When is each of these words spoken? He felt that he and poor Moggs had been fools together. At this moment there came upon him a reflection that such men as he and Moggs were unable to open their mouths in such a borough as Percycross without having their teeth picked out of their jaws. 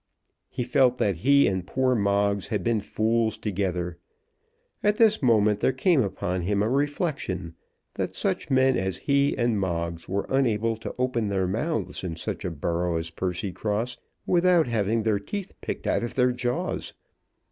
He 0.49 0.63
felt 0.63 0.97
that 0.97 1.17
he 1.17 1.45
and 1.45 1.63
poor 1.67 1.93
Moggs 1.93 2.47
had 2.47 2.63
been 2.63 2.79
fools 2.79 3.37
together. 3.37 3.99
At 4.83 4.95
this 4.97 5.21
moment 5.21 5.59
there 5.59 5.71
came 5.71 6.01
upon 6.01 6.41
him 6.41 6.63
a 6.63 6.69
reflection 6.71 7.53
that 7.93 8.15
such 8.15 8.49
men 8.49 8.75
as 8.77 8.97
he 9.05 9.37
and 9.37 9.59
Moggs 9.59 10.09
were 10.09 10.25
unable 10.27 10.75
to 10.77 10.95
open 10.97 11.27
their 11.27 11.45
mouths 11.47 12.03
in 12.03 12.15
such 12.15 12.43
a 12.43 12.49
borough 12.49 12.95
as 12.95 13.11
Percycross 13.11 13.97
without 14.25 14.65
having 14.65 15.03
their 15.03 15.19
teeth 15.19 15.53
picked 15.61 15.85
out 15.85 16.01
of 16.01 16.15
their 16.15 16.31
jaws. 16.31 16.95